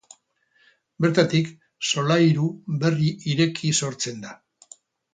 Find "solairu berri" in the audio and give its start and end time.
1.91-3.13